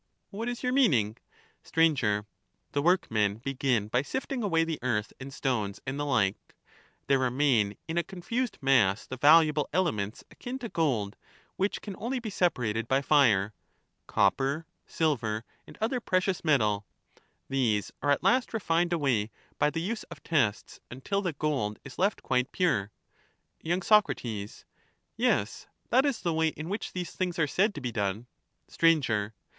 What 0.31 0.49
is 0.49 0.63
your 0.63 0.73
meaning? 0.73 1.17
Sir. 1.61 2.25
The 2.71 2.81
workmen 2.81 3.35
begin 3.35 3.87
by 3.87 4.01
sifting 4.01 4.41
away 4.41 4.63
the 4.63 4.79
earth 4.81 5.13
and 5.19 5.31
stones 5.31 5.79
and 5.85 5.99
the 5.99 6.07
like; 6.07 6.55
there 7.05 7.19
remain 7.19 7.77
in 7.87 7.99
a 7.99 8.03
confused 8.03 8.57
mass 8.61 9.05
the 9.05 9.17
valuable 9.19 9.69
elements 9.71 10.23
akin 10.31 10.57
to 10.57 10.69
gold, 10.69 11.17
which 11.55 11.81
can 11.81 11.95
only 11.99 12.17
be 12.17 12.31
separated 12.31 12.87
by 12.87 13.03
fire,— 13.03 13.53
copper, 14.07 14.65
silver, 14.87 15.43
and 15.67 15.77
other 15.79 15.99
precious 15.99 16.43
metal; 16.43 16.87
these 17.47 17.91
are 18.01 18.09
at 18.09 18.23
last 18.23 18.55
refined 18.55 18.93
away 18.93 19.29
by 19.59 19.69
the 19.69 19.81
use 19.83 20.01
of 20.05 20.23
tests, 20.23 20.79
until 20.89 21.21
the 21.21 21.33
gold 21.33 21.77
is 21.83 21.99
left 21.99 22.23
quite 22.23 22.51
pure. 22.51 22.89
y. 23.63 23.79
Soc. 23.83 24.07
Yes, 25.15 25.67
that 25.91 26.05
is 26.07 26.21
the 26.21 26.33
way 26.33 26.47
in 26.47 26.69
which 26.69 26.93
these 26.93 27.11
things 27.11 27.37
are 27.37 27.45
said 27.45 27.75
to 27.75 27.81
be 27.81 27.91
done. 27.91 28.25
Sir. 28.67 29.33